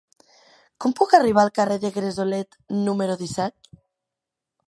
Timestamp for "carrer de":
1.59-1.91